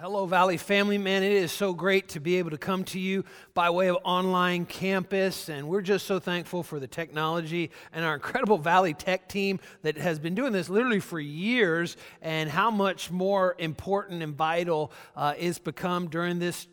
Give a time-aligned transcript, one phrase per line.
[0.00, 0.96] Hello, Valley family.
[0.96, 3.98] Man, it is so great to be able to come to you by way of
[4.02, 5.50] online campus.
[5.50, 9.98] And we're just so thankful for the technology and our incredible Valley Tech team that
[9.98, 15.34] has been doing this literally for years, and how much more important and vital uh,
[15.36, 16.66] it's become during this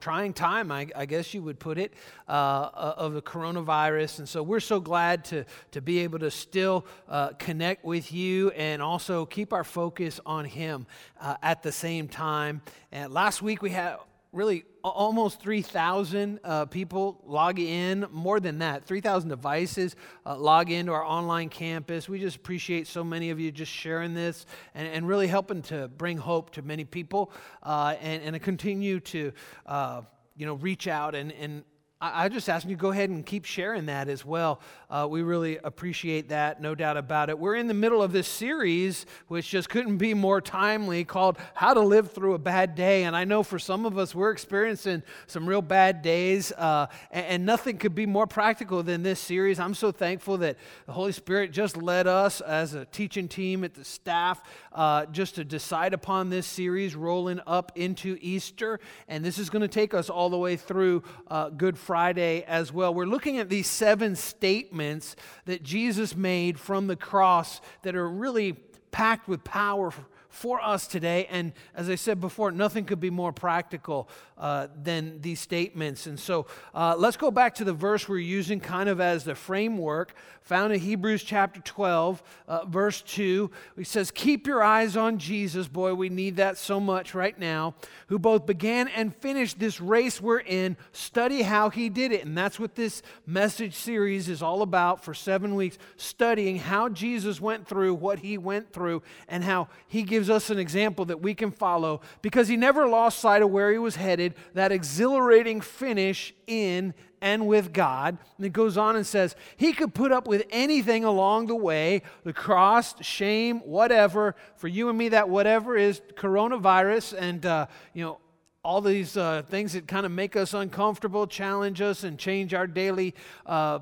[0.00, 1.92] trying time, I, I, guess you would put it,
[2.28, 4.20] uh, uh, of the coronavirus.
[4.20, 8.50] And so we're so glad to, to be able to still uh, connect with you
[8.50, 10.86] and also keep our focus on Him
[11.20, 12.62] uh, at the same time.
[12.92, 13.96] And last week we had
[14.38, 20.92] really almost 3,000 uh, people log in, more than that, 3,000 devices uh, log into
[20.92, 22.08] our online campus.
[22.08, 24.46] We just appreciate so many of you just sharing this
[24.76, 27.32] and, and really helping to bring hope to many people
[27.64, 29.32] uh, and, and to continue to,
[29.66, 30.02] uh,
[30.36, 31.64] you know, reach out and, and
[32.00, 34.60] I, just ask you to go ahead and keep sharing that as well.
[34.88, 37.36] Uh, we really appreciate that, no doubt about it.
[37.36, 41.74] We're in the middle of this series, which just couldn't be more timely, called How
[41.74, 43.02] to Live Through a Bad Day.
[43.02, 47.26] And I know for some of us, we're experiencing some real bad days, uh, and,
[47.26, 49.58] and, nothing could be more practical than this series.
[49.58, 53.74] I'm so thankful that the Holy Spirit just led us as a teaching team at
[53.74, 54.40] the staff
[54.72, 58.78] uh, just to decide upon this series rolling up into Easter.
[59.08, 62.72] And this is going to take us all the way through uh, Good Friday as
[62.72, 62.92] well.
[62.92, 68.52] We're looking at these seven statements that Jesus made from the cross that are really
[68.90, 69.92] packed with power
[70.38, 71.26] for us today.
[71.30, 74.08] And as I said before, nothing could be more practical
[74.38, 76.06] uh, than these statements.
[76.06, 79.34] And so uh, let's go back to the verse we're using kind of as the
[79.34, 80.14] framework
[80.48, 83.50] found in Hebrews chapter 12, uh, verse 2.
[83.76, 85.68] He says, Keep your eyes on Jesus.
[85.68, 87.74] Boy, we need that so much right now.
[88.06, 90.78] Who both began and finished this race we're in.
[90.92, 92.24] Study how he did it.
[92.24, 97.40] And that's what this message series is all about for seven weeks studying how Jesus
[97.40, 101.34] went through what he went through and how he gives us an example that we
[101.34, 106.34] can follow because he never lost sight of where he was headed, that exhilarating finish
[106.46, 108.18] in and with God.
[108.36, 112.02] And it goes on and says, He could put up with anything along the way
[112.24, 114.34] the cross, shame, whatever.
[114.56, 118.18] For you and me, that whatever is coronavirus and, uh, you know,
[118.64, 122.66] all these uh, things that kind of make us uncomfortable, challenge us, and change our
[122.66, 123.14] daily
[123.46, 123.78] uh,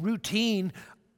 [0.00, 0.72] routine.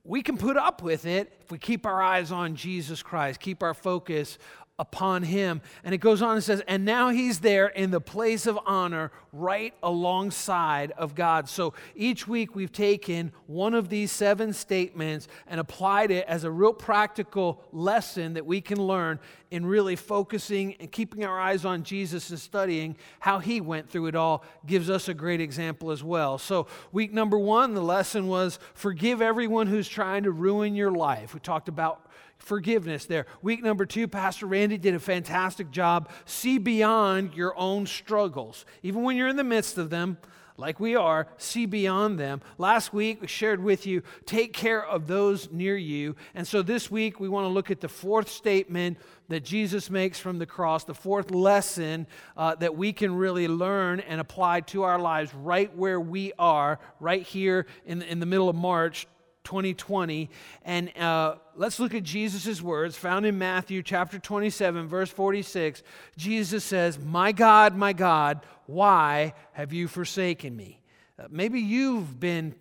[0.04, 3.62] We can put up with it if we keep our eyes on Jesus Christ, keep
[3.62, 4.38] our focus
[4.80, 5.60] upon him.
[5.84, 9.12] And it goes on and says, and now he's there in the place of honor
[9.30, 11.48] right alongside of God.
[11.48, 16.50] So each week we've taken one of these seven statements and applied it as a
[16.50, 19.20] real practical lesson that we can learn
[19.50, 24.06] in really focusing and keeping our eyes on Jesus and studying how he went through
[24.06, 26.38] it all gives us a great example as well.
[26.38, 31.34] So, week number one, the lesson was forgive everyone who's trying to ruin your life.
[31.34, 32.06] We talked about
[32.40, 33.26] forgiveness there.
[33.42, 36.10] Week number two, Pastor Randy did a fantastic job.
[36.24, 38.64] See beyond your own struggles.
[38.82, 40.18] Even when you're in the midst of them,
[40.56, 42.42] like we are, see beyond them.
[42.58, 46.16] Last week, we shared with you, take care of those near you.
[46.34, 50.20] And so this week, we want to look at the fourth statement that Jesus makes
[50.20, 54.82] from the cross, the fourth lesson uh, that we can really learn and apply to
[54.82, 59.06] our lives right where we are, right here in, in the middle of March
[59.44, 60.30] 2020.
[60.64, 65.82] And uh, let's look at Jesus' words found in Matthew chapter 27, verse 46.
[66.16, 70.80] Jesus says, My God, my God, why have you forsaken me?
[71.18, 72.54] Uh, maybe you've been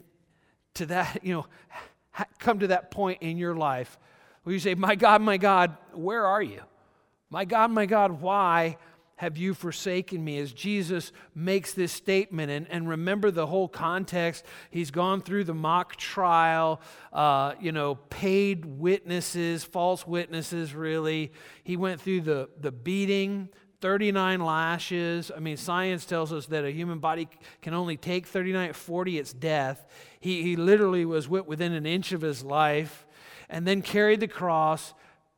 [0.76, 1.46] to that, you know,
[2.40, 3.98] come to that point in your life
[4.44, 6.62] where you say, My God, my God, where are you?
[7.30, 8.78] My God, my God, why
[9.20, 10.38] have you forsaken me?
[10.38, 15.54] As Jesus makes this statement, and, and remember the whole context, he's gone through the
[15.54, 16.80] mock trial,
[17.12, 21.34] uh, you know, paid witnesses, false witnesses, really.
[21.66, 23.50] He went through the, the beating,
[23.82, 25.34] 39 lashes.
[25.36, 27.28] I mean, science tells us that a human body
[27.62, 29.86] can only take 39, 40, it's death.
[30.22, 33.06] He, he literally was within an inch of his life,
[33.50, 34.94] and then carried the cross,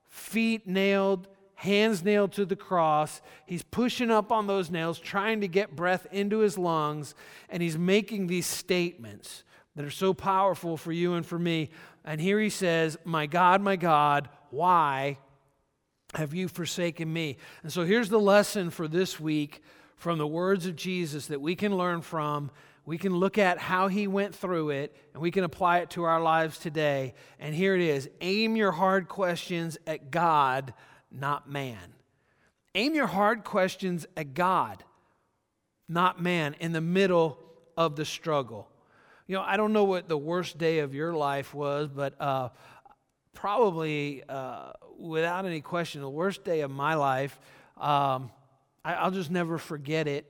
[0.05, 1.27] feet nailed
[1.61, 3.21] hands nailed to the cross.
[3.45, 7.13] He's pushing up on those nails, trying to get breath into his lungs,
[7.49, 9.43] and he's making these statements
[9.75, 11.69] that are so powerful for you and for me.
[12.03, 15.19] And here he says, My God, my God, why
[16.15, 17.37] have you forsaken me?
[17.61, 19.61] And so here's the lesson for this week
[19.97, 22.49] from the words of Jesus that we can learn from.
[22.87, 26.03] We can look at how he went through it and we can apply it to
[26.05, 27.13] our lives today.
[27.39, 30.73] And here it is aim your hard questions at God
[31.11, 31.93] not man.
[32.75, 34.83] Aim your hard questions at God,
[35.89, 37.37] not man, in the middle
[37.75, 38.69] of the struggle.
[39.27, 42.49] You know, I don't know what the worst day of your life was, but uh,
[43.33, 47.39] probably, uh, without any question, the worst day of my life
[47.81, 48.31] um,
[48.85, 50.25] I, will just never forget it.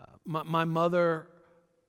[0.00, 1.26] Uh, my, my, mother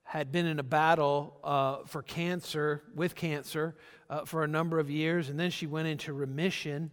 [0.04, 3.76] had been in a battle uh, for cancer, with cancer,
[4.10, 6.92] uh, for a number of years, and then she went into remission.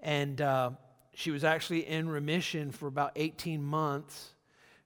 [0.00, 0.70] And uh,
[1.14, 4.34] she was actually in remission for about 18 months.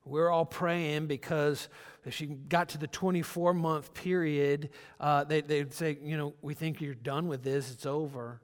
[0.05, 1.69] We we're all praying because
[2.05, 6.55] if she got to the 24 month period, uh, they, they'd say, You know, we
[6.55, 8.41] think you're done with this, it's over.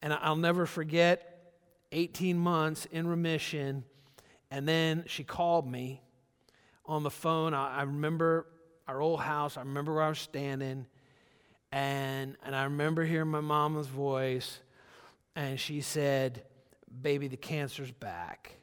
[0.00, 1.52] And I'll never forget
[1.92, 3.84] 18 months in remission.
[4.50, 6.02] And then she called me
[6.86, 7.52] on the phone.
[7.52, 8.46] I, I remember
[8.86, 10.86] our old house, I remember where I was standing.
[11.70, 14.60] And, and I remember hearing my mama's voice,
[15.38, 16.42] and she said,
[17.00, 18.54] Baby, the cancer's back.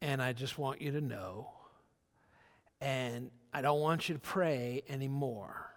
[0.00, 1.50] And I just want you to know.
[2.80, 5.70] And I don't want you to pray anymore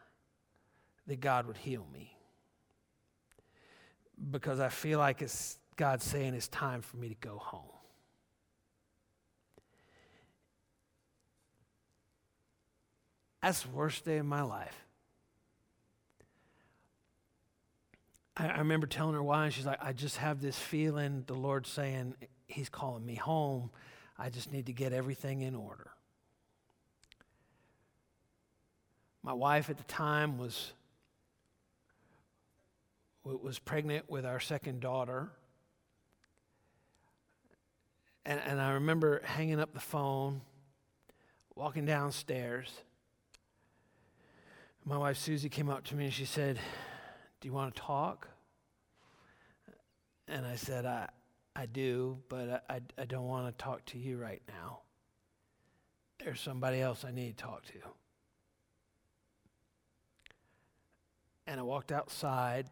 [1.07, 2.15] that God would heal me.
[4.31, 7.63] Because I feel like it's God saying it's time for me to go home.
[13.41, 14.86] That's the worst day of my life.
[18.37, 21.33] I, I remember telling her why, and she's like, I just have this feeling the
[21.33, 22.15] Lord's saying
[22.47, 23.71] He's calling me home.
[24.17, 25.91] I just need to get everything in order.
[29.21, 30.71] My wife at the time was
[33.25, 35.29] was pregnant with our second daughter.
[38.25, 40.39] And, and I remember hanging up the phone,
[41.53, 42.71] walking downstairs.
[44.85, 46.57] My wife Susie came up to me and she said,
[47.39, 48.27] do you want to talk?
[50.27, 51.07] And I said, I,
[51.55, 54.79] I do, but I, I don't want to talk to you right now.
[56.23, 57.79] There's somebody else I need to talk to.
[61.45, 62.67] And I walked outside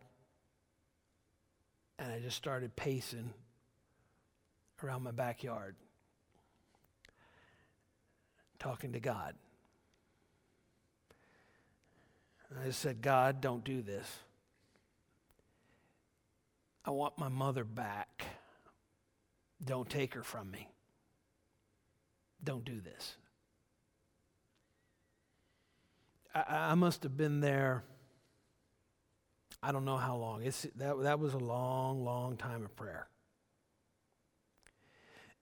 [1.98, 3.34] and I just started pacing
[4.84, 5.76] around my backyard,
[8.60, 9.36] talking to God.
[12.50, 14.20] And I just said, God, don't do this.
[16.86, 18.24] I want my mother back.
[19.64, 20.70] Don't take her from me.
[22.44, 23.16] Don't do this.
[26.34, 27.84] I, I must have been there,
[29.64, 30.44] I don't know how long.
[30.44, 33.08] It's, that, that was a long, long time of prayer.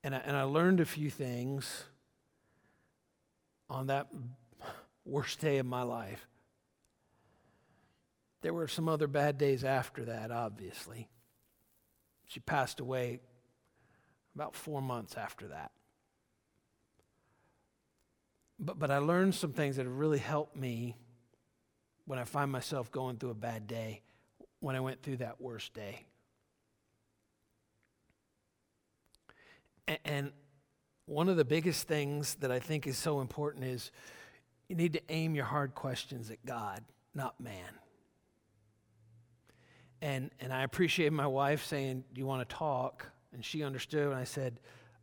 [0.04, 1.84] And I, and I learned a few things
[3.70, 4.08] on that
[5.06, 6.26] worst day of my life.
[8.42, 11.10] There were some other bad days after that, obviously.
[12.34, 13.20] She passed away
[14.34, 15.70] about four months after that.
[18.58, 20.96] But, but I learned some things that have really helped me
[22.06, 24.02] when I find myself going through a bad day,
[24.62, 26.06] when I went through that worst day.
[29.88, 30.32] And, and
[31.06, 33.92] one of the biggest things that I think is so important is
[34.70, 36.84] you need to aim your hard questions at God,
[37.14, 37.78] not man.
[40.04, 43.10] And, and I appreciate my wife saying, Do you want to talk?
[43.32, 44.08] And she understood.
[44.08, 44.60] And I said,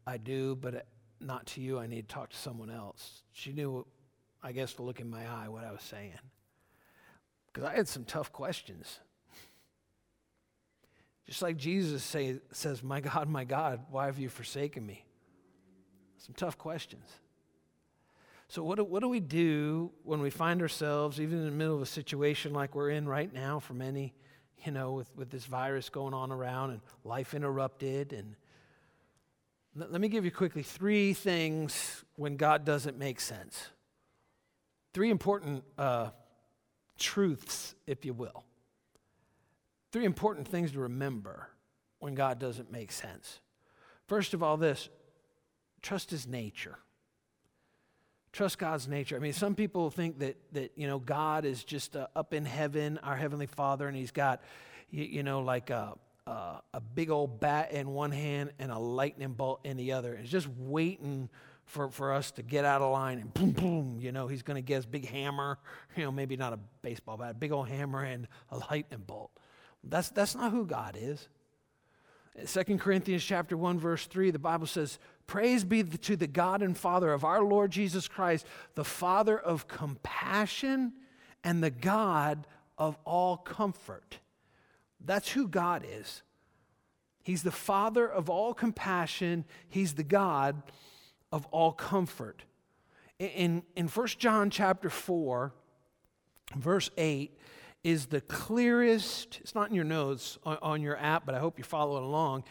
[0.06, 0.80] I do, but uh,
[1.20, 1.78] not to you.
[1.78, 3.22] I need to talk to someone else.
[3.32, 3.86] She knew,
[4.42, 6.18] I guess, the look in my eye what I was saying.
[7.46, 9.00] Because I had some tough questions.
[11.26, 15.06] Just like Jesus say, says, My God, my God, why have you forsaken me?
[16.18, 17.08] Some tough questions.
[18.48, 21.76] So, what do, what do we do when we find ourselves, even in the middle
[21.76, 24.12] of a situation like we're in right now for many?
[24.64, 28.12] You know, with, with this virus going on around and life interrupted.
[28.12, 28.36] And
[29.74, 33.68] let, let me give you quickly three things when God doesn't make sense.
[34.92, 36.10] Three important uh,
[36.98, 38.44] truths, if you will.
[39.92, 41.48] Three important things to remember
[41.98, 43.40] when God doesn't make sense.
[44.06, 44.88] First of all, this
[45.82, 46.78] trust his nature.
[48.32, 49.16] Trust God's nature.
[49.16, 52.44] I mean, some people think that that you know God is just uh, up in
[52.44, 54.42] heaven, our heavenly Father, and He's got
[54.90, 55.94] you, you know like a,
[56.26, 60.14] a, a big old bat in one hand and a lightning bolt in the other.
[60.14, 61.28] It's just waiting
[61.70, 63.98] for, for us to get out of line and boom, boom.
[64.00, 65.58] You know, He's going to get his big hammer.
[65.96, 69.32] You know, maybe not a baseball bat, a big old hammer and a lightning bolt.
[69.82, 71.28] That's that's not who God is.
[72.44, 74.98] Second Corinthians chapter 1 verse 3 the Bible says
[75.30, 78.44] Praise be to the God and Father of our Lord Jesus Christ,
[78.74, 80.92] the Father of compassion
[81.44, 84.18] and the God of all comfort.
[85.00, 86.22] That's who God is.
[87.22, 90.64] He's the Father of all compassion, He's the God
[91.30, 92.42] of all comfort.
[93.20, 95.52] In, in 1 John chapter 4,
[96.56, 97.38] verse 8,
[97.82, 101.58] is the clearest, it's not in your notes on, on your app, but I hope
[101.58, 102.44] you're following along.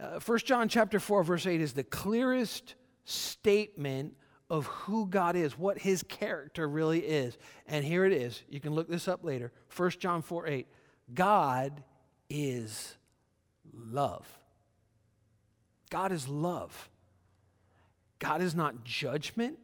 [0.00, 4.14] Uh, 1 John chapter 4, verse 8 is the clearest statement
[4.48, 7.36] of who God is, what his character really is.
[7.66, 8.42] And here it is.
[8.48, 9.52] You can look this up later.
[9.76, 10.66] 1 John 4 8.
[11.14, 11.82] God
[12.28, 12.96] is
[13.72, 14.26] love.
[15.90, 16.88] God is love.
[18.18, 19.58] God is not judgment.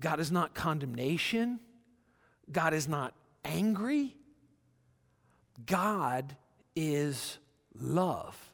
[0.00, 1.60] God is not condemnation.
[2.50, 4.16] God is not angry.
[5.66, 6.36] God
[6.74, 7.38] is
[7.78, 8.52] love.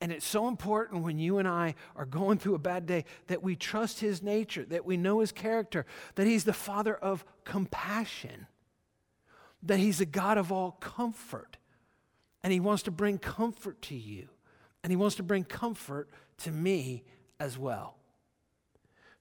[0.00, 3.42] And it's so important when you and I are going through a bad day that
[3.42, 5.86] we trust His nature, that we know His character,
[6.16, 8.46] that He's the Father of compassion,
[9.62, 11.56] that He's a God of all comfort.
[12.42, 14.28] And He wants to bring comfort to you,
[14.84, 17.02] and He wants to bring comfort to me
[17.40, 17.96] as well.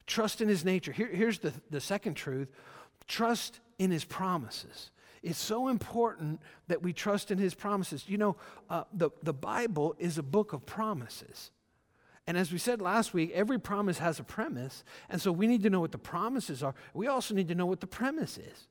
[0.05, 0.91] Trust in His nature.
[0.91, 2.49] Here, here's the, the second truth
[3.07, 4.91] trust in His promises.
[5.25, 8.07] It's so important that we trust in his promises.
[8.07, 8.35] You know,
[8.69, 11.49] uh, the, the Bible is a book of promises.
[12.27, 14.83] And as we said last week, every promise has a premise.
[15.09, 16.75] And so we need to know what the promises are.
[16.93, 18.67] We also need to know what the premise is.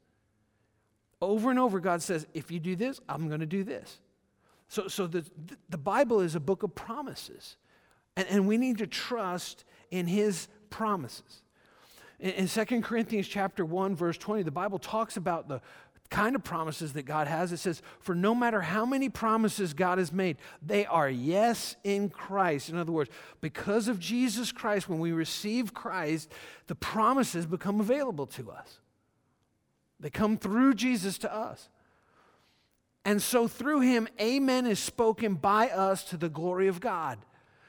[1.21, 3.99] Over and over, God says, if you do this, I'm going to do this.
[4.69, 5.25] So, so the,
[5.69, 7.57] the Bible is a book of promises.
[8.17, 11.43] And, and we need to trust in his promises.
[12.21, 15.61] In, in 2 Corinthians chapter 1, verse 20, the Bible talks about the,
[16.15, 17.53] kind of promises that God has.
[17.53, 22.09] It says, For no matter how many promises God has made, they are yes in
[22.09, 22.69] Christ.
[22.69, 26.31] In other words, because of Jesus Christ, when we receive Christ,
[26.69, 28.79] the promises become available to us.
[29.99, 31.69] They come through Jesus to us.
[33.05, 37.19] And so through him, amen is spoken by us to the glory of God.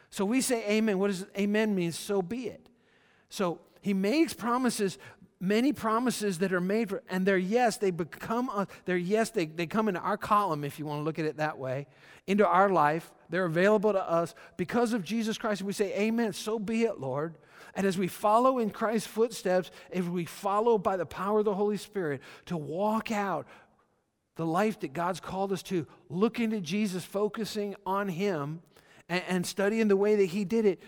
[0.10, 1.00] So we say amen.
[1.00, 1.92] What does amen mean?
[1.92, 2.70] So be it.
[3.30, 4.98] So he makes promises
[5.40, 9.46] many promises that are made for, and they're yes, they become, a, they're yes, they,
[9.46, 11.86] they come into our column, if you want to look at it that way,
[12.26, 13.14] into our life.
[13.30, 15.62] They're available to us because of Jesus Christ.
[15.62, 17.36] And we say, Amen, so be it, Lord.
[17.76, 21.54] And as we follow in Christ's footsteps, if we follow by the power of the
[21.54, 23.46] Holy Spirit to walk out
[24.36, 28.64] the life that God's called us to, looking to Jesus, focusing on Him,
[29.10, 30.82] and, and studying the way that He did it,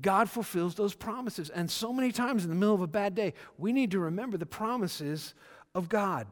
[0.00, 1.50] God fulfills those promises.
[1.50, 4.36] And so many times in the middle of a bad day, we need to remember
[4.36, 5.34] the promises
[5.74, 6.26] of God.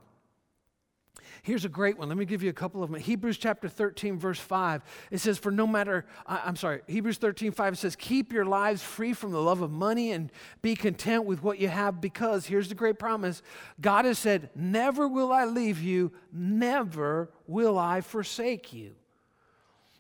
[1.42, 2.08] Here's a great one.
[2.08, 3.00] Let me give you a couple of them.
[3.00, 4.82] Hebrews chapter 13, verse 5.
[5.10, 8.82] It says, For no matter, I'm sorry, Hebrews 13, 5, it says, Keep your lives
[8.82, 10.30] free from the love of money and
[10.62, 13.42] be content with what you have because, here's the great promise
[13.80, 18.94] God has said, Never will I leave you, never will I forsake you.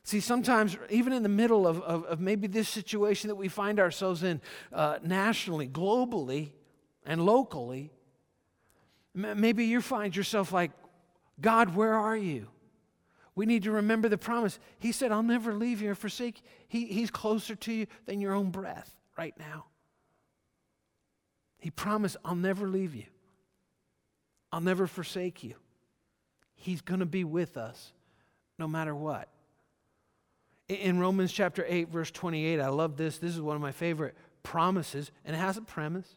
[0.04, 3.78] See, sometimes, even in the middle of, of, of, maybe this situation that we find
[3.78, 4.40] ourselves in
[4.72, 6.50] uh, nationally, globally,
[7.06, 7.92] and locally,
[9.16, 10.72] m- maybe you find yourself like,
[11.40, 12.48] God, where are you?
[13.34, 14.58] We need to remember the promise.
[14.78, 16.42] He said, I'll never leave you or forsake.
[16.68, 19.66] He, he's closer to you than your own breath right now.
[21.58, 23.06] He promised, I'll never leave you,
[24.50, 25.54] I'll never forsake you.
[26.54, 27.92] He's going to be with us
[28.58, 29.28] no matter what.
[30.72, 33.18] In Romans chapter 8, verse 28, I love this.
[33.18, 36.16] This is one of my favorite promises, and it has a premise.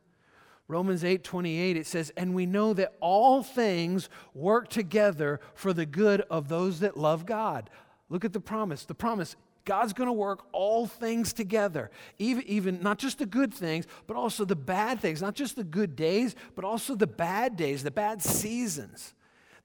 [0.68, 5.86] Romans 8, 28, it says, And we know that all things work together for the
[5.86, 7.70] good of those that love God.
[8.10, 8.86] Look at the promise.
[8.86, 9.36] The promise
[9.66, 14.16] God's going to work all things together, even, even not just the good things, but
[14.16, 17.92] also the bad things, not just the good days, but also the bad days, the
[17.92, 19.14] bad seasons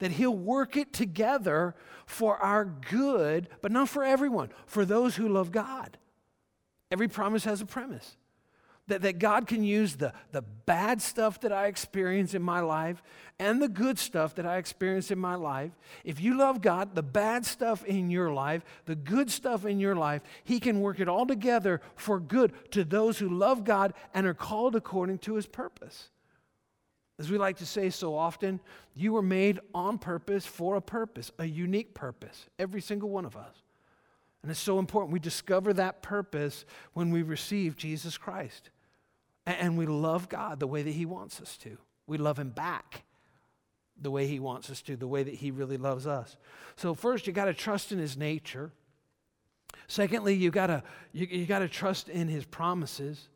[0.01, 1.75] that He'll work it together
[2.07, 5.97] for our good, but not for everyone, for those who love God.
[6.91, 8.17] Every promise has a premise.
[8.89, 13.05] That, that God can use the, the bad stuff that I experience in my life
[13.39, 15.71] and the good stuff that I experience in my life.
[16.03, 19.95] If you love God, the bad stuff in your life, the good stuff in your
[19.95, 24.27] life, He can work it all together for good to those who love God and
[24.27, 26.11] are called according to His purpose.
[27.21, 28.61] As we like to say so often,
[28.95, 33.37] you were made on purpose for a purpose, a unique purpose, every single one of
[33.37, 33.63] us.
[34.43, 38.71] And it's so important we discover that purpose when we receive Jesus Christ.
[39.45, 41.77] And we love God the way that He wants us to.
[42.07, 43.05] We love Him back
[44.01, 46.39] the way He wants us to, the way that He really loves us.
[46.77, 48.73] So, first, you got to trust in His nature.
[49.89, 53.29] Secondly, you got to you, you got to trust in His promises.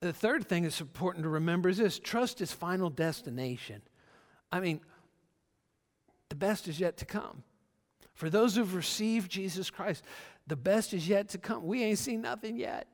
[0.00, 3.82] The third thing that's important to remember is this trust is final destination.
[4.52, 4.80] I mean,
[6.28, 7.42] the best is yet to come.
[8.14, 10.04] For those who've received Jesus Christ,
[10.46, 11.64] the best is yet to come.
[11.64, 12.86] We ain't seen nothing yet.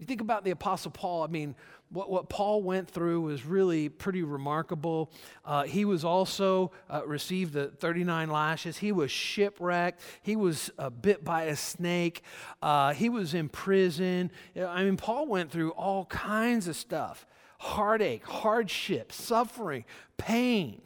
[0.00, 1.54] You think about the Apostle Paul, I mean,
[1.90, 5.12] what, what Paul went through was really pretty remarkable.
[5.44, 8.78] Uh, he was also uh, received the 39 lashes.
[8.78, 10.00] He was shipwrecked.
[10.22, 12.22] He was uh, bit by a snake.
[12.62, 14.30] Uh, he was in prison.
[14.58, 17.26] I mean, Paul went through all kinds of stuff
[17.58, 19.84] heartache, hardship, suffering,
[20.16, 20.80] pain.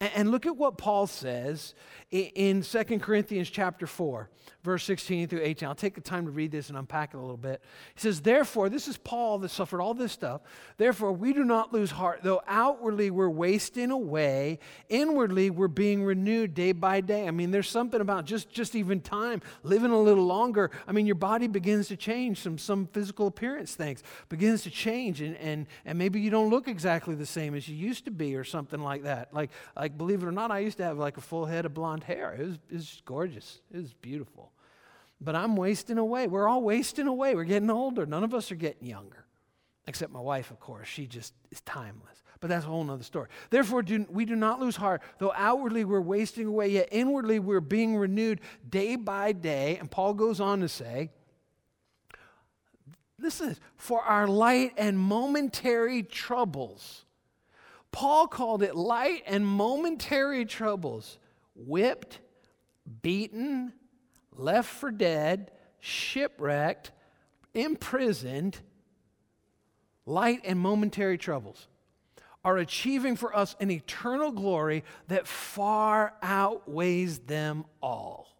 [0.00, 1.74] And, and look at what Paul says
[2.12, 4.30] in 2 Corinthians chapter 4
[4.62, 5.68] verse 16 through 18.
[5.68, 7.62] I'll take the time to read this and unpack it a little bit.
[7.94, 10.42] He says, Therefore, this is Paul that suffered all this stuff.
[10.76, 16.54] Therefore, we do not lose heart, though outwardly we're wasting away, inwardly we're being renewed
[16.54, 17.26] day by day.
[17.26, 20.70] I mean, there's something about just, just even time, living a little longer.
[20.86, 25.20] I mean, your body begins to change, some, some physical appearance things begins to change,
[25.20, 28.36] and, and, and maybe you don't look exactly the same as you used to be
[28.36, 29.32] or something like that.
[29.32, 31.72] Like, like believe it or not, I used to have like a full head of
[31.72, 32.34] blonde hair.
[32.38, 33.60] It was, it was gorgeous.
[33.72, 34.49] It was beautiful
[35.20, 36.26] but I'm wasting away.
[36.26, 37.34] We're all wasting away.
[37.34, 38.06] We're getting older.
[38.06, 39.24] None of us are getting younger,
[39.86, 40.88] except my wife, of course.
[40.88, 42.22] She just is timeless.
[42.40, 43.28] But that's a whole other story.
[43.50, 45.02] Therefore, do, we do not lose heart.
[45.18, 49.76] Though outwardly we're wasting away, yet inwardly we're being renewed day by day.
[49.76, 51.10] And Paul goes on to say,
[53.18, 57.04] Listen, for our light and momentary troubles.
[57.92, 61.18] Paul called it light and momentary troubles,
[61.54, 62.20] whipped,
[63.02, 63.74] beaten,
[64.36, 66.90] left for dead, shipwrecked,
[67.54, 68.58] imprisoned,
[70.06, 71.66] light and momentary troubles
[72.44, 78.34] are achieving for us an eternal glory that far outweighs them all.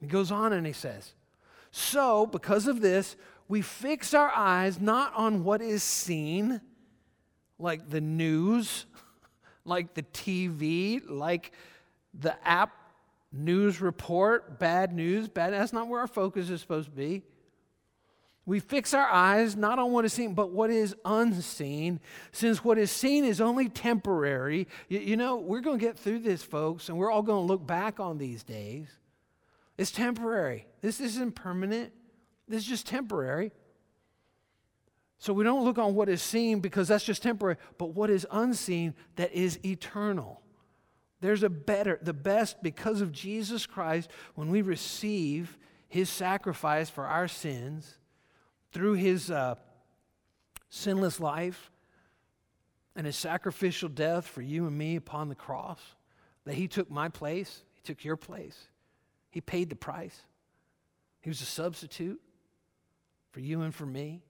[0.00, 1.14] He goes on and he says,
[1.70, 3.16] So, because of this,
[3.48, 6.60] we fix our eyes not on what is seen,
[7.58, 8.84] like the news,
[9.64, 11.52] like the TV, like
[12.12, 12.72] the app
[13.34, 15.52] news report, bad news, bad.
[15.52, 17.22] That's not where our focus is supposed to be.
[18.46, 21.98] We fix our eyes not on what is seen, but what is unseen,
[22.30, 24.68] since what is seen is only temporary.
[24.88, 27.46] You, you know, we're going to get through this, folks, and we're all going to
[27.46, 28.88] look back on these days.
[29.78, 30.66] It's temporary.
[30.82, 31.92] This isn't permanent,
[32.46, 33.52] this is just temporary.
[35.18, 38.26] So we don't look on what is seen because that's just temporary, but what is
[38.30, 40.42] unseen that is eternal.
[41.24, 45.56] There's a better, the best because of Jesus Christ when we receive
[45.88, 47.96] his sacrifice for our sins
[48.72, 49.54] through his uh,
[50.68, 51.70] sinless life
[52.94, 55.80] and his sacrificial death for you and me upon the cross.
[56.44, 58.68] That he took my place, he took your place,
[59.30, 60.26] he paid the price.
[61.22, 62.20] He was a substitute
[63.30, 64.20] for you and for me.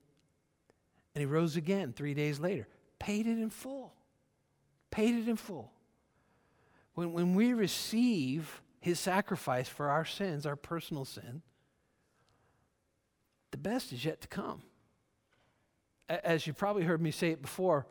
[1.13, 3.93] And he rose again three days later, paid it in full.
[4.91, 5.73] Paid it in full.
[6.95, 11.41] When, when we receive his sacrifice for our sins, our personal sin,
[13.51, 14.63] the best is yet to come.
[16.09, 17.85] As you probably heard me say it before,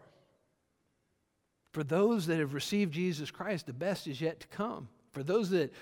[1.73, 4.88] for those that have received Jesus Christ, the best is yet to come.
[5.12, 5.73] For those that,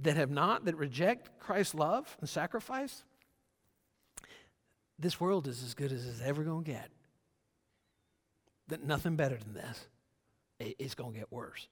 [0.00, 3.04] that have not, that reject Christ's love and sacrifice,
[4.98, 6.88] this world is as good as it's ever going to get.
[8.68, 9.86] That nothing better than this.
[10.58, 11.68] It's going to get worse.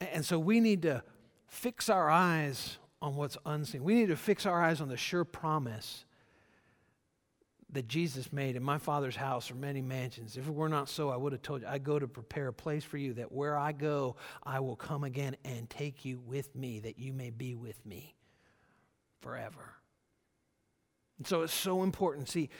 [0.00, 1.02] And so we need to
[1.46, 3.84] fix our eyes on what's unseen.
[3.84, 6.04] We need to fix our eyes on the sure promise
[7.72, 10.36] that Jesus made in my Father's house are many mansions.
[10.36, 12.52] If it were not so, I would have told you, I go to prepare a
[12.52, 16.54] place for you, that where I go, I will come again and take you with
[16.54, 18.14] me, that you may be with me
[19.20, 19.74] forever.
[21.18, 22.28] And so it's so important.
[22.28, 22.50] See,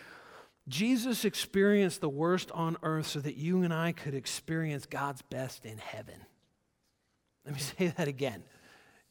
[0.68, 5.64] Jesus experienced the worst on earth so that you and I could experience God's best
[5.64, 6.16] in heaven.
[7.46, 8.42] Let me say that again.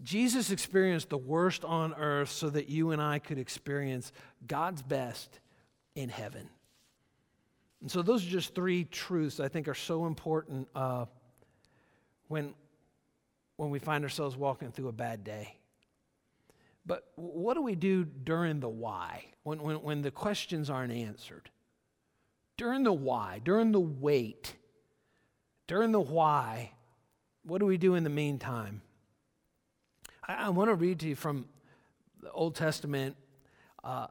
[0.04, 4.12] Jesus experienced the worst on earth so that you and I could experience
[4.46, 5.40] God's best
[5.96, 6.50] in heaven.
[7.82, 11.06] And so, those are just three truths I think are so important uh,
[12.28, 12.54] when,
[13.56, 15.58] when we find ourselves walking through a bad day.
[16.86, 21.50] But what do we do during the why, when, when, when the questions aren't answered?
[22.58, 24.56] During the why, during the wait,
[25.68, 26.72] during the why,
[27.46, 28.82] what do we do in the meantime?
[30.28, 31.46] I, I want to read to you from
[32.22, 33.16] the Old Testament
[33.84, 34.08] uh,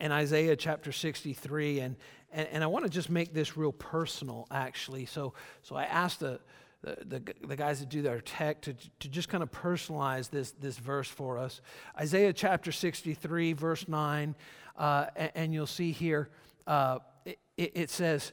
[0.00, 1.96] Isaiah chapter 63, and,
[2.30, 5.06] and, and I want to just make this real personal, actually.
[5.06, 6.40] So, so I asked the,
[6.82, 10.50] the, the, the, guys that do their tech to, to just kind of personalize this,
[10.52, 11.62] this verse for us.
[11.98, 14.34] Isaiah chapter 63, verse 9,
[14.76, 16.28] uh, and, and, you'll see here
[16.66, 18.32] uh, it, it says,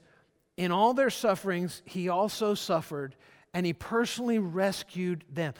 [0.57, 3.15] In all their sufferings, he also suffered
[3.53, 5.53] and he personally rescued them.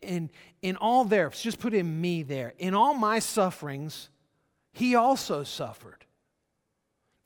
[0.00, 0.30] In,
[0.62, 4.08] in all their, just put in me there, in all my sufferings,
[4.72, 6.04] he also suffered.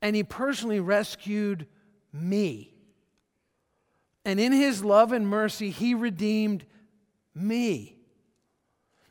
[0.03, 1.67] And he personally rescued
[2.13, 2.75] me.
[4.25, 6.67] And in his love and mercy, he redeemed
[7.35, 7.97] me.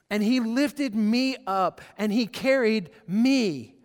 [0.09, 3.75] And he lifted me up and he carried me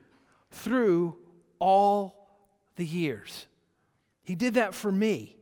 [0.50, 1.16] through
[1.58, 2.28] all
[2.76, 3.46] the years.
[4.22, 5.36] He did that for me.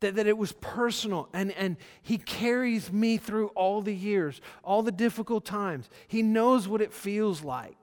[0.00, 4.82] That, that it was personal, and, and He carries me through all the years, all
[4.82, 5.90] the difficult times.
[6.06, 7.76] He knows what it feels like,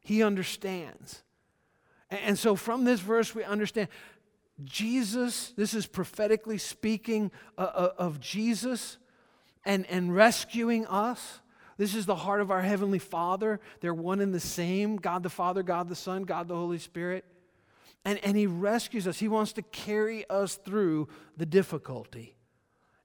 [0.00, 1.22] He understands.
[2.10, 3.88] And, and so, from this verse, we understand
[4.64, 8.98] Jesus, this is prophetically speaking uh, uh, of Jesus
[9.64, 11.40] and, and rescuing us.
[11.76, 13.60] This is the heart of our Heavenly Father.
[13.80, 17.24] They're one and the same God the Father, God the Son, God the Holy Spirit.
[18.04, 19.18] And, and He rescues us.
[19.18, 22.36] He wants to carry us through the difficulty.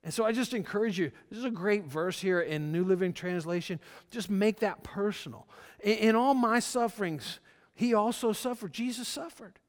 [0.03, 3.12] And so I just encourage you, this is a great verse here in New Living
[3.12, 3.79] Translation.
[4.12, 5.47] Just make that personal.
[5.84, 7.39] In, in all my sufferings,
[7.73, 8.71] He also suffered.
[8.71, 9.60] Jesus suffered.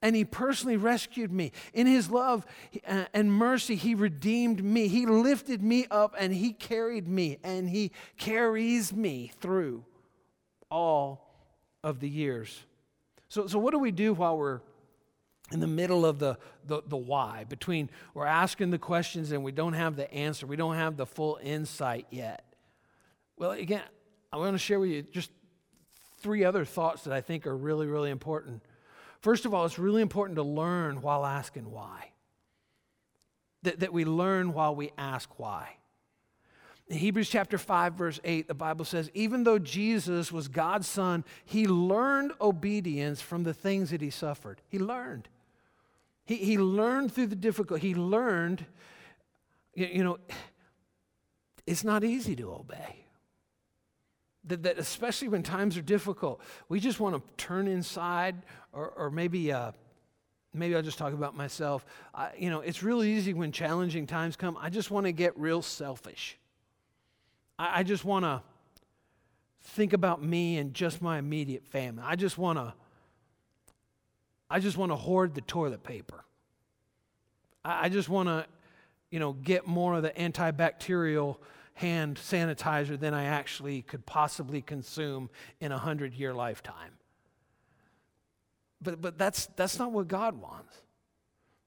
[0.00, 1.50] And he personally rescued me.
[1.74, 2.46] In his love
[2.84, 4.86] and mercy, he redeemed me.
[4.86, 9.84] He lifted me up and he carried me and he carries me through
[10.70, 11.34] all
[11.82, 12.64] of the years
[13.28, 14.60] so, so what do we do while we're
[15.50, 17.44] in the middle of the, the, the why?
[17.48, 21.06] Between we're asking the questions and we don't have the answer, we don't have the
[21.06, 22.44] full insight yet.
[23.36, 23.82] Well, again,
[24.32, 25.30] I want to share with you just
[26.20, 28.62] three other thoughts that I think are really, really important.
[29.20, 32.10] First of all, it's really important to learn while asking why.
[33.62, 35.77] That, that we learn while we ask why.
[36.88, 41.22] In Hebrews chapter 5, verse 8, the Bible says, even though Jesus was God's son,
[41.44, 44.62] he learned obedience from the things that he suffered.
[44.68, 45.28] He learned.
[46.24, 47.80] He, he learned through the difficult.
[47.80, 48.64] He learned,
[49.74, 50.18] you, you know,
[51.66, 53.04] it's not easy to obey.
[54.44, 58.34] That, that, especially when times are difficult, we just want to turn inside,
[58.72, 59.72] or, or maybe, uh,
[60.54, 61.84] maybe I'll just talk about myself.
[62.14, 64.56] I, you know, it's really easy when challenging times come.
[64.58, 66.38] I just want to get real selfish.
[67.58, 68.42] I, I just want to
[69.62, 72.02] think about me and just my immediate family.
[72.04, 72.74] I just want to
[74.50, 76.24] I just want to hoard the toilet paper.
[77.64, 78.46] I, I just want to,
[79.10, 81.36] you know, get more of the antibacterial
[81.74, 86.92] hand sanitizer than I actually could possibly consume in a hundred year lifetime.
[88.80, 90.76] But, but that's, that's not what God wants.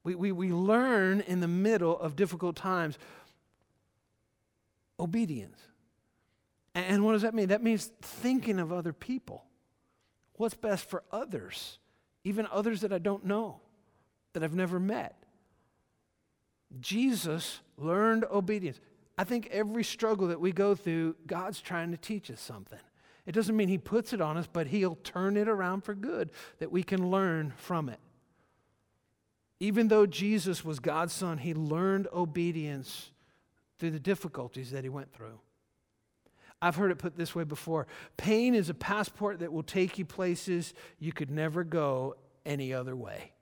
[0.03, 2.97] We, we, we learn in the middle of difficult times
[4.99, 5.59] obedience.
[6.73, 7.49] And what does that mean?
[7.49, 9.45] That means thinking of other people.
[10.35, 11.79] What's best for others,
[12.23, 13.59] even others that I don't know,
[14.33, 15.21] that I've never met.
[16.79, 18.79] Jesus learned obedience.
[19.17, 22.79] I think every struggle that we go through, God's trying to teach us something.
[23.25, 26.31] It doesn't mean He puts it on us, but He'll turn it around for good
[26.59, 27.99] that we can learn from it.
[29.59, 33.11] Even though Jesus was God's Son, He learned obedience
[33.77, 35.39] through the difficulties that He went through.
[36.61, 40.05] I've heard it put this way before pain is a passport that will take you
[40.05, 43.33] places you could never go any other way.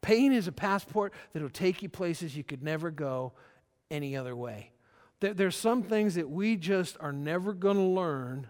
[0.00, 3.32] Pain is a passport that will take you places you could never go
[3.90, 4.70] any other way.
[5.20, 8.46] There, there's some things that we just are never going to learn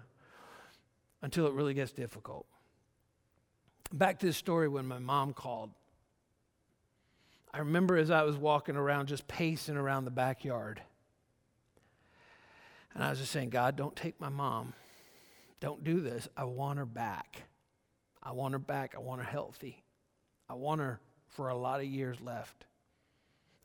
[1.23, 2.47] until it really gets difficult.
[3.93, 5.71] Back to the story when my mom called.
[7.53, 10.83] I remember as I was walking around, just pacing around the backyard.
[12.95, 14.75] And I was just saying, God, don't take my mom.
[15.61, 16.29] Don't do this.
[16.37, 17.43] I want her back.
[18.23, 18.95] I want her back.
[18.97, 19.83] I want her healthy.
[20.49, 22.65] I want her for a lot of years left.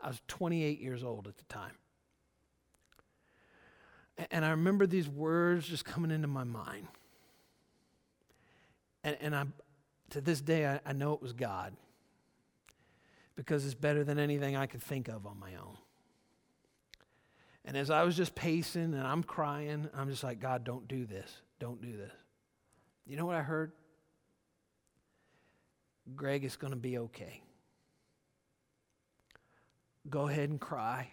[0.01, 1.73] I was 28 years old at the time.
[4.31, 6.87] And I remember these words just coming into my mind.
[9.03, 9.45] And, and I,
[10.11, 11.73] to this day, I, I know it was God
[13.35, 15.77] because it's better than anything I could think of on my own.
[17.65, 21.05] And as I was just pacing and I'm crying, I'm just like, God, don't do
[21.05, 21.31] this.
[21.59, 22.11] Don't do this.
[23.05, 23.71] You know what I heard?
[26.15, 27.41] Greg, it's going to be okay.
[30.09, 31.09] Go ahead and cry.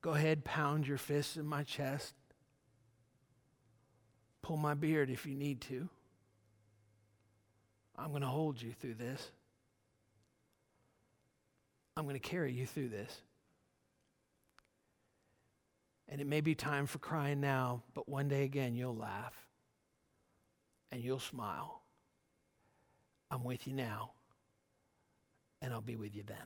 [0.00, 2.14] Go ahead, pound your fists in my chest.
[4.40, 5.88] Pull my beard if you need to.
[7.98, 9.30] I'm going to hold you through this.
[11.96, 13.14] I'm going to carry you through this.
[16.10, 19.34] And it may be time for crying now, but one day again you'll laugh
[20.92, 21.82] and you'll smile.
[23.30, 24.10] I'm with you now,
[25.62, 26.36] and I'll be with you then.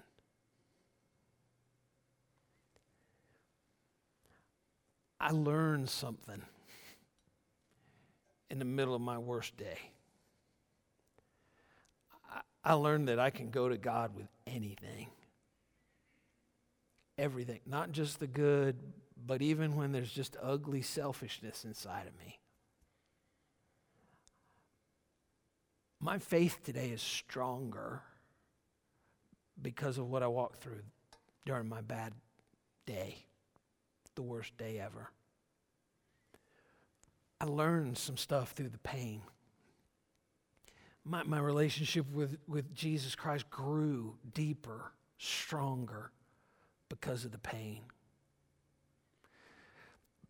[5.18, 6.42] I learned something
[8.50, 9.78] in the middle of my worst day.
[12.62, 15.08] I, learned that I can go to God with anything.
[17.16, 18.76] Everything, not just the good,
[19.26, 22.38] but even when there's just ugly selfishness inside of me.
[26.00, 28.02] My faith today is stronger
[29.60, 30.82] because of what I walked through
[31.46, 32.12] during my bad
[32.84, 33.24] day,
[34.14, 35.10] the worst day ever.
[37.40, 39.22] I learned some stuff through the pain.
[41.04, 46.10] My, my relationship with, with Jesus Christ grew deeper, stronger
[46.88, 47.80] because of the pain.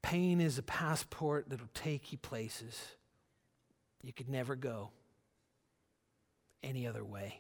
[0.05, 2.79] Pain is a passport that'll take you places
[4.03, 4.91] you could never go
[6.63, 7.39] any other way.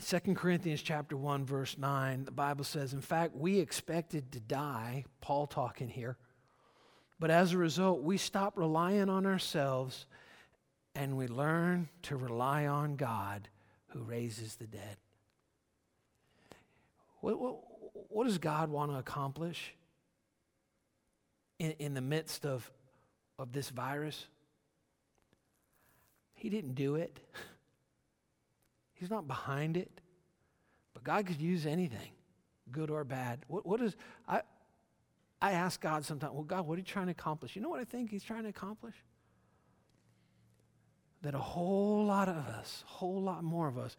[0.00, 5.04] 2 Corinthians chapter 1 verse 9 the Bible says in fact we expected to die
[5.20, 6.16] Paul talking here
[7.18, 10.06] but as a result we stop relying on ourselves
[10.94, 13.48] and we learn to rely on God
[13.88, 14.98] who raises the dead
[17.20, 17.56] what, what,
[18.08, 19.74] what does God want to accomplish
[21.58, 22.70] in, in the midst of,
[23.38, 24.26] of this virus
[26.34, 27.20] he didn't do it
[28.98, 30.00] He's not behind it.
[30.92, 32.10] But God could use anything,
[32.72, 33.44] good or bad.
[33.46, 34.42] What, what is, I,
[35.40, 37.54] I ask God sometimes, well, God, what are you trying to accomplish?
[37.54, 38.96] You know what I think He's trying to accomplish?
[41.22, 43.96] That a whole lot of us, a whole lot more of us,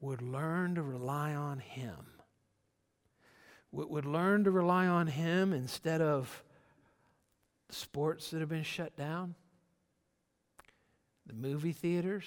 [0.00, 1.94] would learn to rely on Him.
[3.74, 6.42] Would, learn to rely on Him instead of
[7.70, 9.34] sports that have been shut down,
[11.26, 12.24] the movie theaters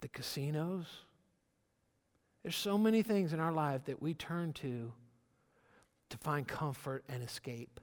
[0.00, 0.86] the casinos.
[2.42, 4.92] There's so many things in our life that we turn to
[6.10, 7.80] to find comfort and escape.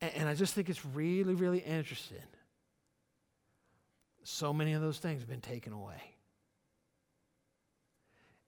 [0.00, 2.18] And, and I just think it's really, really interesting.
[4.24, 6.00] So many of those things have been taken away.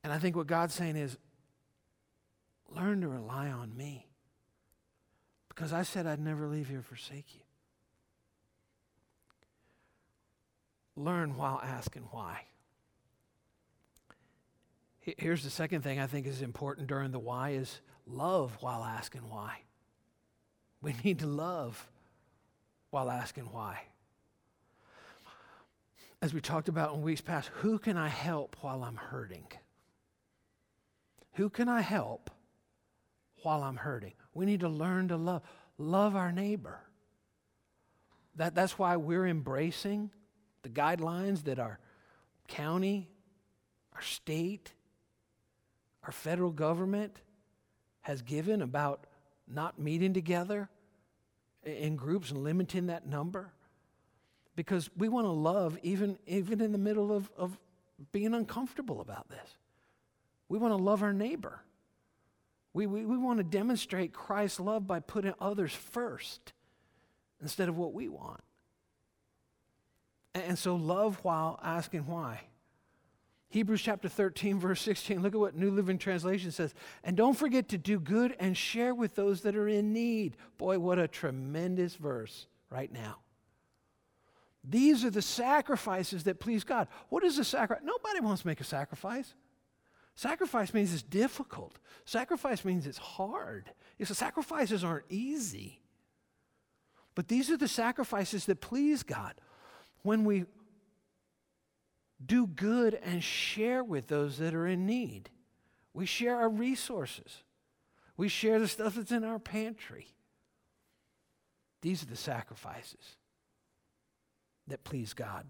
[0.05, 1.17] And I think what God's saying is
[2.69, 4.09] learn to rely on me.
[5.49, 7.43] Because I said I'd never leave you or forsake you.
[10.97, 12.43] learn while asking why.
[15.01, 19.23] Here's the second thing I think is important during the why is love while asking
[19.23, 19.63] why.
[20.81, 21.89] We need to love
[22.91, 23.81] while asking why.
[26.21, 29.47] As we talked about in weeks past, who can I help while I'm hurting?
[31.35, 32.31] Who can I help
[33.43, 34.13] while I'm hurting?
[34.35, 35.43] We need to learn to love.
[35.79, 36.81] Love our neighbor.
[38.37, 40.11] That, that's why we're embracing
[40.63, 41.79] the guidelines that our
[42.49, 43.11] county,
[43.95, 44.73] our state,
[46.05, 47.21] our federal government
[48.03, 49.07] has given about
[49.49, 50.69] not meeting together
[51.65, 53.53] in groups and limiting that number.
[54.55, 57.59] Because we want to love even, even in the middle of, of
[58.13, 59.59] being uncomfortable about this.
[60.53, 61.63] We want to love our neighbor.
[62.75, 66.53] We, we, we want to demonstrate Christ's love by putting others first
[67.41, 68.43] instead of what we want.
[70.35, 72.43] And so love while asking why.
[73.49, 75.23] Hebrews chapter 13, verse 16.
[75.23, 76.75] Look at what New Living Translation says.
[77.03, 80.37] And don't forget to do good and share with those that are in need.
[80.59, 83.21] Boy, what a tremendous verse right now.
[84.63, 86.89] These are the sacrifices that please God.
[87.09, 87.87] What is a sacrifice?
[87.87, 89.33] Nobody wants to make a sacrifice.
[90.15, 91.79] Sacrifice means it's difficult.
[92.05, 93.71] Sacrifice means it's hard.
[93.99, 95.81] It's, sacrifices aren't easy.
[97.15, 99.35] But these are the sacrifices that please God
[100.03, 100.47] when we
[102.25, 105.31] do good and share with those that are in need.
[105.95, 107.43] We share our resources.
[108.17, 110.07] We share the stuff that's in our pantry.
[111.81, 113.17] These are the sacrifices
[114.69, 115.47] that please God.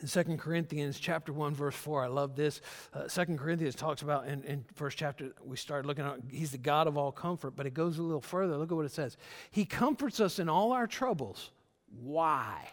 [0.00, 2.60] In 2 Corinthians chapter 1, verse 4, I love this.
[2.92, 6.58] Uh, 2 Corinthians talks about in, in first chapter, we started looking at, he's the
[6.58, 8.58] God of all comfort, but it goes a little further.
[8.58, 9.16] Look at what it says.
[9.50, 11.50] He comforts us in all our troubles
[12.02, 12.68] why?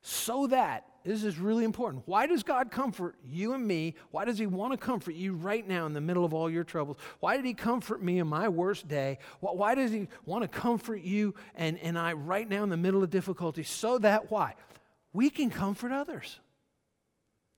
[0.00, 2.04] So that, this is really important.
[2.06, 3.94] Why does God comfort you and me?
[4.10, 6.64] Why does He want to comfort you right now in the middle of all your
[6.64, 6.98] troubles?
[7.20, 9.18] Why did He comfort me in my worst day?
[9.40, 13.02] Why does He want to comfort you and, and I right now in the middle
[13.02, 13.64] of difficulty?
[13.64, 14.54] So that, why?
[15.12, 16.38] We can comfort others,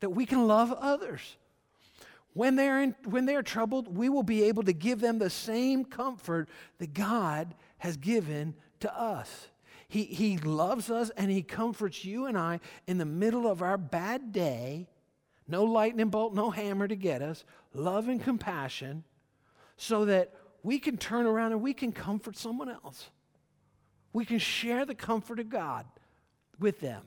[0.00, 1.36] that we can love others.
[2.32, 5.84] When they're, in, when they're troubled, we will be able to give them the same
[5.84, 9.48] comfort that God has given to us.
[9.88, 13.76] He, he loves us and He comforts you and I in the middle of our
[13.76, 14.86] bad day.
[15.48, 17.44] No lightning bolt, no hammer to get us.
[17.74, 19.02] Love and compassion
[19.76, 20.32] so that
[20.62, 23.10] we can turn around and we can comfort someone else.
[24.12, 25.86] We can share the comfort of God
[26.60, 27.02] with them,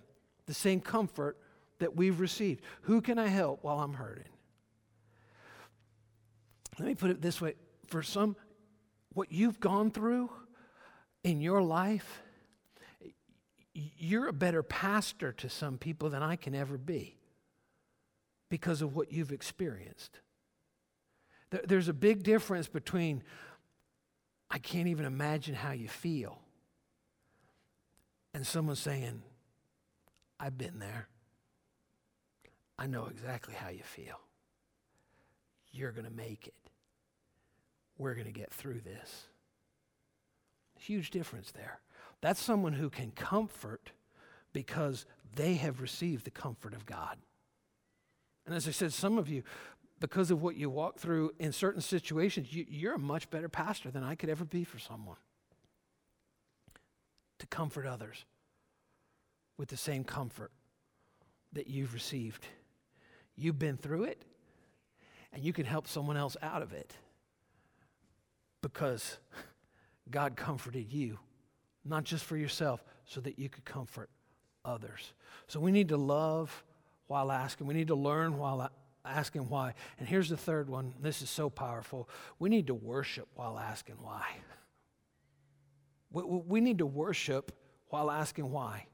[0.45, 1.37] the same comfort
[1.83, 2.61] that we've received.
[2.83, 4.23] Who can I help while I'm hurting?
[6.79, 7.55] Let me put it this way
[7.87, 8.37] for some,
[9.13, 10.31] what you've gone through
[11.25, 12.23] in your life,
[13.73, 17.17] you're a better pastor to some people than I can ever be
[18.49, 20.21] because of what you've experienced.
[21.65, 23.23] There's a big difference between,
[24.49, 26.39] I can't even imagine how you feel,
[28.33, 29.21] and someone saying,
[30.39, 31.09] I've been there.
[32.77, 34.19] I know exactly how you feel.
[35.71, 36.55] You're going to make it.
[37.97, 39.25] We're going to get through this.
[40.79, 41.79] Huge difference there.
[42.21, 43.91] That's someone who can comfort
[44.51, 45.05] because
[45.35, 47.17] they have received the comfort of God.
[48.45, 49.43] And as I said, some of you,
[49.99, 53.89] because of what you walk through in certain situations, you, are a much better pastor
[53.89, 55.17] than I could ever be for someone.
[57.39, 58.25] To comfort others
[59.57, 60.51] with the same comfort
[61.53, 62.47] that you've received.
[63.35, 64.21] You've been through it,
[65.31, 66.93] and you can help someone else out of it
[68.61, 69.17] because
[70.09, 71.19] God comforted you,
[71.85, 74.09] not just for yourself, so that you could comfort
[74.65, 75.13] others.
[75.47, 76.63] So we need to love
[77.07, 77.67] while asking.
[77.67, 78.69] We need to learn while
[79.05, 79.73] asking why.
[79.99, 80.93] And here's the third one.
[81.01, 82.09] This is so powerful.
[82.39, 84.25] We need to worship while asking why.
[86.11, 87.51] We, need to worship
[87.87, 88.85] while asking why.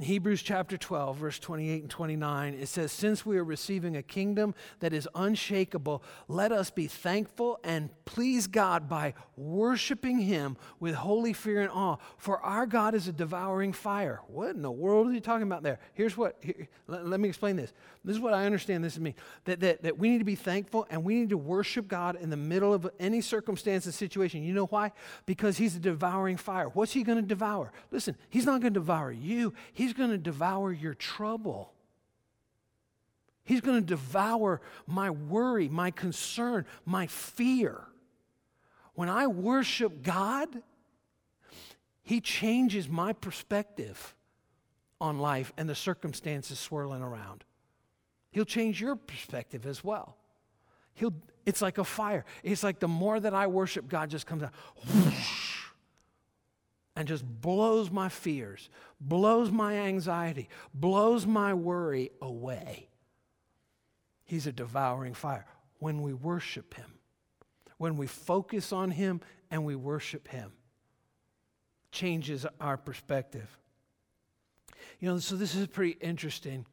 [0.00, 4.02] In Hebrews chapter 12, verse 28 and 29, it says, Since we are receiving a
[4.02, 10.96] kingdom that is unshakable, let us be thankful and please God by worshiping Him with
[10.96, 11.98] holy fear and awe.
[12.16, 14.20] For our God is a devouring fire.
[14.26, 15.78] What in the world are you talking about there?
[15.92, 17.72] Here's what, here, let, let, me explain this.
[18.04, 20.34] This is what I understand this is me that, that, that we need to be
[20.34, 24.42] thankful and we need to worship God in the middle of any circumstance and situation.
[24.42, 24.90] You know why?
[25.24, 26.68] Because He's a devouring fire.
[26.70, 27.72] What's He going to devour?
[27.92, 29.54] Listen, He's not going to devour you.
[29.84, 31.70] He's going to devour your trouble.
[33.44, 37.82] He's going to devour my worry, my concern, my fear.
[38.94, 40.48] When I worship God,
[42.02, 44.14] He changes my perspective
[45.02, 47.44] on life and the circumstances swirling around.
[48.30, 50.16] He'll change your perspective as well.
[50.94, 51.12] He'll,
[51.44, 52.24] it's like a fire.
[52.42, 54.54] It's like the more that I worship, God just comes out.
[54.86, 55.43] Whoosh,
[56.96, 58.68] and just blows my fears,
[59.00, 62.88] blows my anxiety, blows my worry away.
[64.24, 65.46] He's a devouring fire.
[65.78, 66.92] When we worship Him,
[67.78, 70.52] when we focus on Him and we worship Him,
[71.92, 73.58] changes our perspective.
[75.00, 76.66] You know, so this is pretty interesting.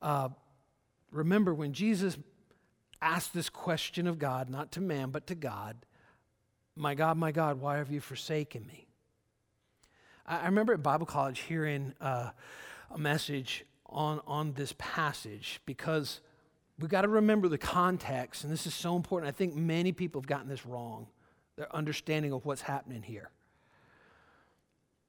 [0.00, 0.30] Uh,
[1.10, 2.16] remember, when Jesus
[3.02, 5.84] asked this question of God, not to man, but to God,
[6.76, 8.86] My God, my God, why have you forsaken me?
[10.26, 12.30] I remember at Bible college hearing uh,
[12.90, 16.20] a message on, on this passage because
[16.78, 19.28] we've got to remember the context, and this is so important.
[19.28, 21.08] I think many people have gotten this wrong,
[21.56, 23.30] their understanding of what's happening here.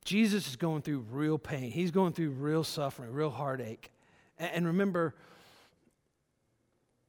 [0.03, 3.91] Jesus is going through real pain, he's going through real suffering, real heartache.
[4.39, 5.13] And, and remember,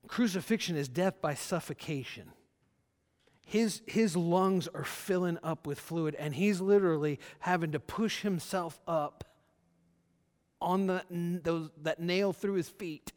[0.09, 2.33] crucifixion is death by suffocation
[3.53, 8.81] his, his lungs are filling up with fluid, and he's literally having to push himself
[8.89, 9.25] up
[10.59, 13.13] on the, those, that nail through his feet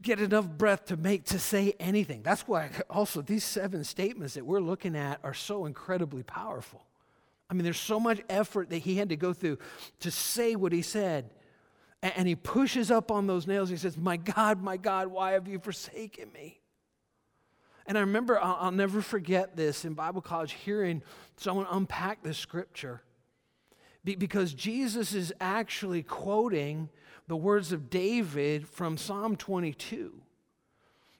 [0.00, 2.22] get enough breath to make to say anything.
[2.22, 6.86] That's why also these seven statements that we're looking at are so incredibly powerful.
[7.50, 9.58] I mean there's so much effort that he had to go through
[9.98, 11.30] to say what he said.
[12.04, 13.68] And he pushes up on those nails.
[13.68, 16.60] He says my god my god why have you forsaken me
[17.88, 21.02] and I remember, I'll, I'll never forget this in Bible college, hearing
[21.38, 23.02] someone unpack this scripture.
[24.04, 26.90] Be, because Jesus is actually quoting
[27.28, 30.12] the words of David from Psalm 22.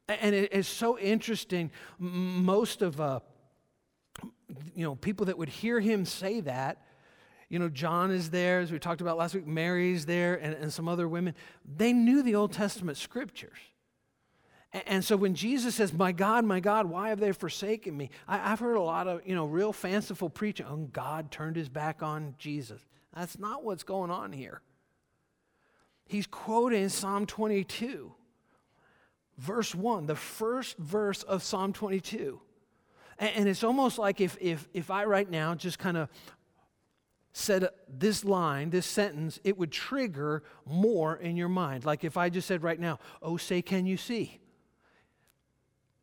[0.09, 1.70] And it is so interesting.
[1.98, 3.20] Most of, uh,
[4.74, 6.85] you know, people that would hear him say that,
[7.48, 10.70] you know, John is there, as we talked about last week, Mary's there, and, and
[10.70, 11.35] some other women.
[11.64, 13.57] They knew the Old Testament scriptures.
[14.73, 18.10] And so when Jesus says, My God, my God, why have they forsaken me?
[18.27, 20.66] I, have heard a lot of, you know, real fanciful preaching.
[20.69, 22.85] Oh, God turned his back on Jesus.
[23.14, 24.60] That's not what's going on here.
[26.06, 28.12] He's quoting Psalm 22,
[29.38, 32.40] verse 1, the first verse of Psalm 22.
[33.19, 36.10] And, and it's almost like if, if, if I right now just kind of
[37.33, 41.87] said this line, this sentence, it would trigger more in your mind.
[41.87, 44.40] Like if I just said right now, Oh, say, can you see?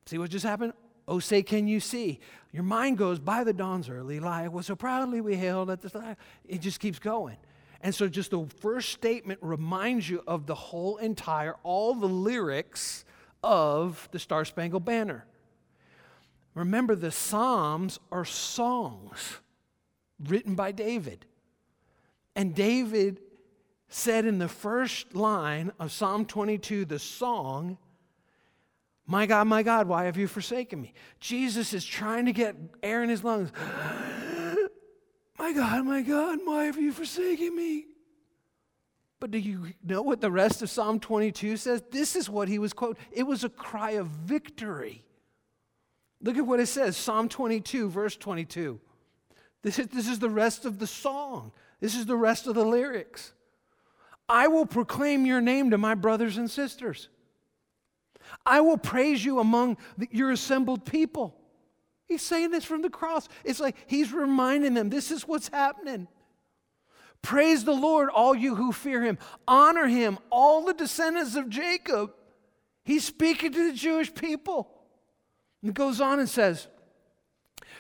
[0.06, 0.74] See what just happened?
[1.08, 2.20] Oh, say, can you see?
[2.52, 4.48] Your mind goes by the dawn's early light.
[4.48, 6.16] Well, so proudly we hailed at the sky.
[6.48, 7.38] It just keeps going.
[7.82, 13.06] And so, just the first statement reminds you of the whole entire, all the lyrics
[13.44, 15.26] of the Star Spangled Banner.
[16.56, 19.40] Remember, the Psalms are songs
[20.24, 21.26] written by David.
[22.36, 23.22] And David
[23.90, 27.78] said in the first line of Psalm 22, the song,
[29.08, 30.94] My God, my God, why have you forsaken me?
[31.20, 33.52] Jesus is trying to get air in his lungs.
[35.40, 37.86] my God, my God, why have you forsaken me?
[39.20, 41.84] But do you know what the rest of Psalm 22 says?
[41.92, 43.02] This is what he was quoting.
[43.12, 45.04] It was a cry of victory.
[46.22, 48.80] Look at what it says Psalm 22, verse 22.
[49.62, 52.66] This is, this is the rest of the song, this is the rest of the
[52.66, 53.34] lyrics.
[54.28, 57.10] I will proclaim your name to my brothers and sisters.
[58.46, 61.36] I will praise you among the, your assembled people.
[62.08, 63.28] He's saying this from the cross.
[63.44, 66.08] It's like he's reminding them this is what's happening.
[67.22, 69.18] Praise the Lord, all you who fear him.
[69.48, 72.14] Honor him, all the descendants of Jacob.
[72.84, 74.70] He's speaking to the Jewish people.
[75.64, 76.68] And goes on and says,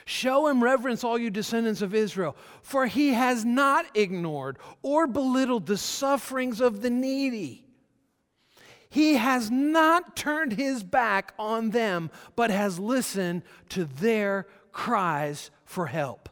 [0.05, 5.65] Show him reverence, all you descendants of Israel, for he has not ignored or belittled
[5.65, 7.64] the sufferings of the needy.
[8.95, 15.87] He has not turned his back on them, but has listened to their cries for
[15.87, 16.29] help.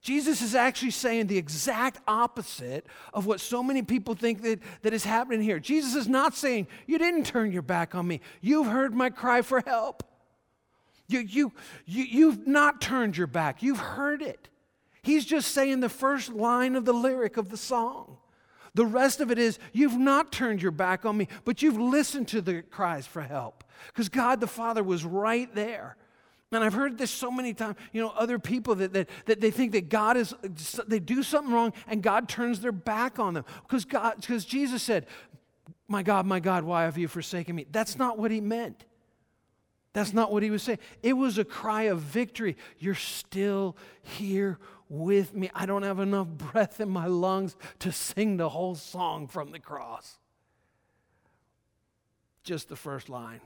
[0.00, 4.94] Jesus is actually saying the exact opposite of what so many people think that, that
[4.94, 5.58] is happening here.
[5.58, 8.20] Jesus is not saying, You didn't turn your back on me.
[8.40, 10.04] You've heard my cry for help.
[11.08, 11.52] You, you,
[11.86, 14.48] you, you've not turned your back, you've heard it.
[15.02, 18.18] He's just saying the first line of the lyric of the song.
[18.78, 22.28] The rest of it is, You've not turned your back on me, but you've listened
[22.28, 23.64] to the cries for help.
[23.88, 25.96] Because God the Father was right there.
[26.52, 29.50] And I've heard this so many times, you know, other people that, that, that they
[29.50, 30.32] think that God is,
[30.86, 33.44] they do something wrong and God turns their back on them.
[33.64, 35.06] Because God, because Jesus said,
[35.88, 37.66] My God, my God, why have you forsaken me?
[37.72, 38.84] That's not what he meant.
[39.92, 40.78] That's not what he was saying.
[41.02, 42.56] It was a cry of victory.
[42.78, 45.50] You're still here with me.
[45.54, 49.58] I don't have enough breath in my lungs to sing the whole song from the
[49.58, 50.18] cross.
[52.42, 53.40] Just the first line.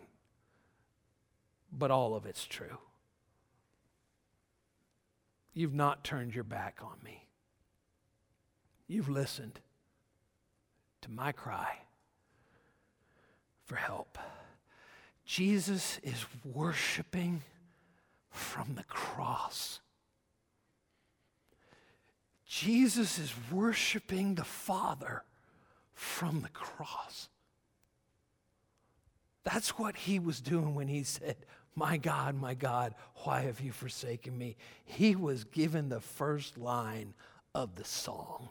[1.72, 2.78] But all of it's true.
[5.54, 7.26] You've not turned your back on me.
[8.86, 9.60] You've listened
[11.02, 11.78] to my cry
[13.64, 14.18] for help.
[15.24, 17.42] Jesus is worshiping
[18.30, 19.80] from the cross.
[22.52, 25.24] Jesus is worshiping the Father
[25.94, 27.30] from the cross.
[29.42, 31.36] That's what he was doing when he said,
[31.74, 32.94] My God, my God,
[33.24, 34.56] why have you forsaken me?
[34.84, 37.14] He was given the first line
[37.54, 38.50] of the song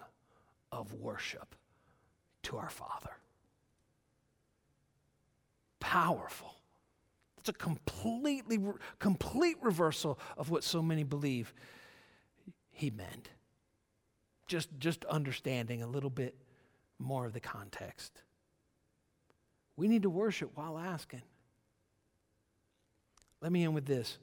[0.72, 1.54] of worship
[2.42, 3.16] to our Father.
[5.80, 6.56] Powerful.
[7.38, 8.58] It's a completely,
[8.98, 11.54] complete reversal of what so many believe
[12.72, 13.30] he meant.
[14.52, 16.36] Just, just understanding a little bit
[17.00, 18.22] more of the context.
[19.78, 21.22] We need to worship while asking.
[23.40, 24.18] Let me end with this.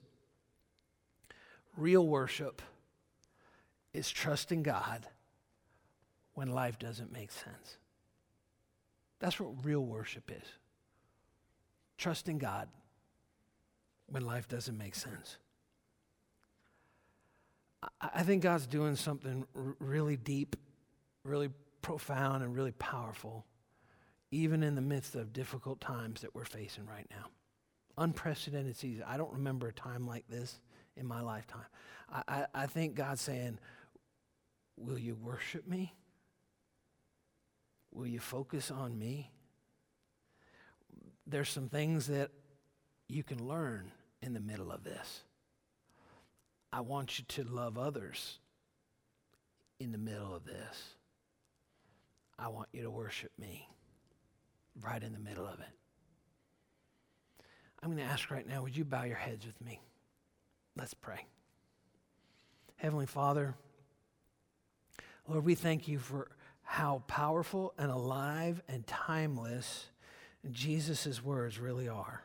[1.79, 2.61] Real worship
[3.95, 5.07] is trusting God
[6.35, 7.79] when life doesn't make sense.
[9.21, 10.47] That's what real worship is.
[11.97, 12.69] Trusting God
[14.09, 15.39] when life doesn't make sense.
[18.01, 20.57] I think God's doing something really deep,
[21.25, 21.51] really
[21.81, 23.45] profound, and really powerful,
[24.31, 27.27] even in the midst of difficult times that we're facing right now.
[27.97, 29.05] Unprecedented season.
[29.07, 30.61] I don't remember a time like this
[30.97, 31.67] in my lifetime.
[32.13, 33.59] I, I, I think God's saying,
[34.77, 35.93] Will you worship me?
[37.93, 39.31] Will you focus on me?
[41.27, 42.31] There's some things that
[43.09, 43.91] you can learn
[44.23, 45.23] in the middle of this.
[46.73, 48.39] I want you to love others
[49.81, 50.95] in the middle of this.
[52.39, 53.69] I want you to worship me
[54.81, 55.67] right in the middle of it.
[57.83, 59.81] I'm going to ask right now, would you bow your heads with me?
[60.77, 61.27] Let's pray.
[62.77, 63.55] Heavenly Father,
[65.27, 66.29] Lord, we thank you for
[66.63, 69.87] how powerful and alive and timeless
[70.51, 72.23] Jesus' words really are.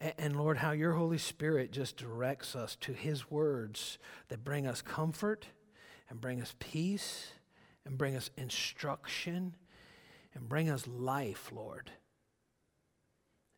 [0.00, 3.98] And Lord, how your Holy Spirit just directs us to his words
[4.28, 5.46] that bring us comfort
[6.08, 7.32] and bring us peace
[7.84, 9.54] and bring us instruction
[10.34, 11.90] and bring us life, Lord.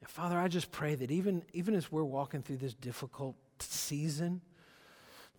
[0.00, 4.40] And Father, I just pray that even, even as we're walking through this difficult season,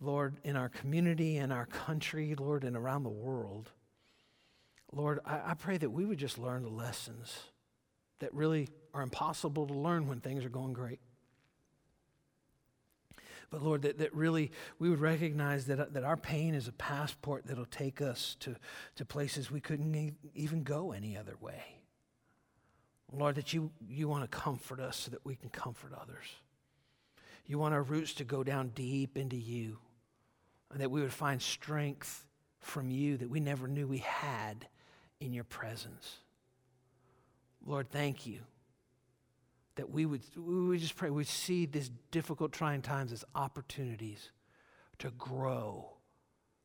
[0.00, 3.70] Lord, in our community, in our country, Lord, and around the world,
[4.90, 7.36] Lord, I, I pray that we would just learn the lessons
[8.20, 11.00] that really are impossible to learn when things are going great.
[13.50, 17.46] But Lord, that, that really we would recognize that, that our pain is a passport
[17.46, 18.56] that'll take us to,
[18.96, 21.62] to places we couldn't even go any other way.
[23.12, 26.24] Lord, that you, you want to comfort us so that we can comfort others.
[27.46, 29.78] You want our roots to go down deep into you,
[30.72, 32.26] and that we would find strength
[32.58, 34.66] from you that we never knew we had
[35.20, 36.16] in your presence.
[37.64, 38.40] Lord, thank you
[39.76, 44.30] that we would, we would just pray, we'd see these difficult, trying times as opportunities
[44.98, 45.94] to grow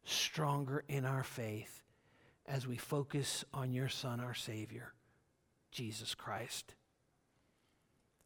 [0.03, 1.83] stronger in our faith
[2.45, 4.93] as we focus on your Son, our Savior,
[5.71, 6.75] Jesus Christ.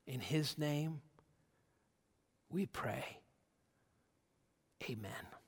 [0.06, 1.02] In His name,
[2.50, 3.20] we pray.
[4.90, 5.43] Amen.